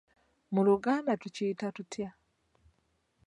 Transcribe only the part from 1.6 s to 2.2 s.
tutya?